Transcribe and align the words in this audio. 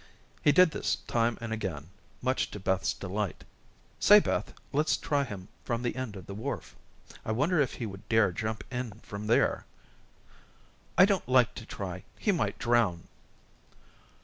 He 0.43 0.51
did 0.51 0.71
this 0.71 0.95
time 1.05 1.37
and 1.41 1.53
again, 1.53 1.91
much 2.23 2.49
to 2.49 2.59
Beth's 2.59 2.91
delight. 2.91 3.43
"Say, 3.99 4.17
Beth, 4.17 4.51
let's 4.73 4.97
try 4.97 5.23
him 5.23 5.47
from 5.63 5.83
the 5.83 5.95
end 5.95 6.15
of 6.15 6.25
the 6.25 6.33
wharf. 6.33 6.75
I 7.23 7.31
wonder 7.31 7.61
if 7.61 7.73
he 7.75 7.85
would 7.85 8.09
dare 8.09 8.31
jump 8.31 8.63
in 8.71 8.93
from 9.01 9.27
there." 9.27 9.67
"I 10.97 11.05
don't 11.05 11.29
like 11.29 11.53
to 11.53 11.67
try. 11.67 12.01
He 12.17 12.31
might 12.31 12.57
drown." 12.57 13.09